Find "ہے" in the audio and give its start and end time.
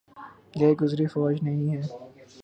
1.73-1.81